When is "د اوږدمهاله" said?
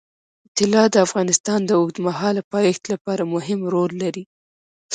1.65-2.41